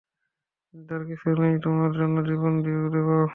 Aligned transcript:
চিন্তার 0.73 1.01
কিছু 1.05 1.27
নেই, 1.41 1.55
তোমার 1.63 1.91
জন্য 1.91 2.15
জীবনও 2.29 2.59
দিয়ে 2.65 2.83
দেবো। 2.95 3.17